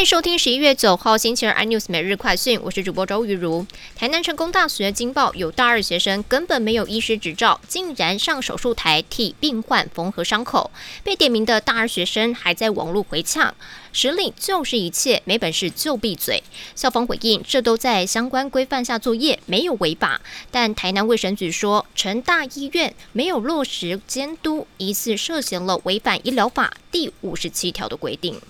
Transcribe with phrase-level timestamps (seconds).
[0.00, 3.66] 迎收听十一月九号星期二 iNews 每日快讯，我是主播周瑜如。
[3.94, 10.70] 台南成功大学惊爆有大二学生根本没有医师执照，竟然上手术台替病患缝合伤口。
[11.04, 13.54] 被点名的大二学生还在网络回呛
[13.92, 16.42] ：“实力就是一切，没本事就闭嘴。”
[16.74, 28.40] 校方回应：“这都在相关规范下作业，没有违法。”但台南卫生局说，成大医院没有落实监督，疑似涉嫌了违反医疗法第五十七条的规定。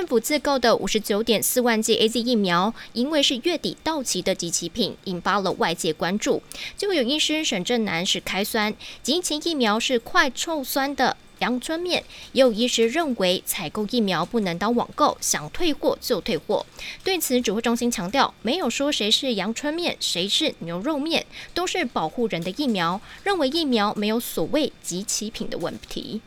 [0.00, 6.42] 政府自购的五十九点四万剂 A Z 疫苗，因为是月底到期的集齐品，引发了外界关注。
[6.74, 12.02] 就有医师沈正南是开酸，集齐疫苗是快臭酸的阳春面。
[12.32, 16.64] 也有医师认为采购疫苗不能当网购，想退货就退货。
[17.04, 22.98] 对此，指挥中心强调，没有说谁是阳春面，谁是牛肉面，都是保护人的疫苗。
[23.22, 26.22] 认为疫苗没有所谓集齐品的问题。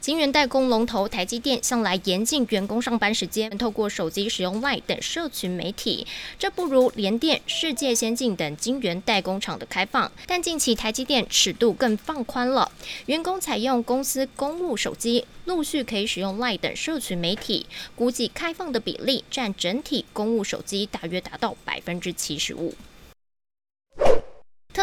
[0.00, 6.06] 晶圆代工龙头台积电向来严禁员工上班时间透过手机使用 Line 等社群媒体，
[6.38, 10.10] 这不如联电、世界先进等晶圆代工厂的开放。
[10.26, 12.70] 但近期台积电尺度更放宽了，
[13.06, 22.72] 员工采用公司公务手机，陆续可以使用 Line 等社群媒体，估计开放的比例占整体公务手机大约达到百分之七十五。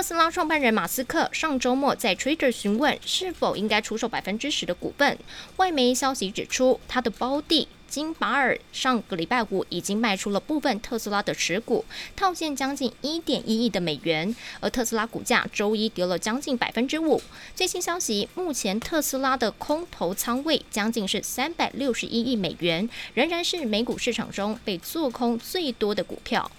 [0.05, 5.17] 特斯拉创办人马斯克上周末在 Twitter 询问是否应该出售百分之十的股份。
[5.55, 11.83] 外媒消息指出，他的胞弟金巴尔上个礼拜五已经卖出了部分特斯拉的持股，
[12.15, 14.35] 套现将近一点一亿的美元。
[14.59, 17.19] 而特斯拉股价周一跌了将近百分之五。
[17.55, 26.51] 最新消息，目前特斯拉的空头仓位将近是三百六十一亿美元，仍然是美股市场中被做空最多的股票。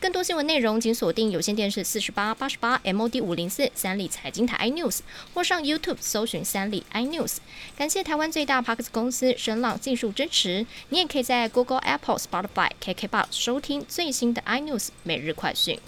[0.00, 5.00] 更多新闻内容，请锁定有线电视四十八八十八 MOD 五零四三立财经台 iNews，
[5.34, 7.38] 或上 YouTube 搜寻三立 iNews。
[7.76, 10.64] 感谢台湾最大 Parks 公司声浪技术支持。
[10.90, 15.80] 你也可以在 Google、Apple、Spotify、KKBox 收听最新的 iNews 每日快讯。